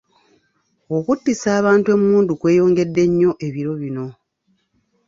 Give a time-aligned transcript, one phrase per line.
[0.95, 4.05] Okuttisa abantu emmundu kweyongedde nnyo ebiro bino.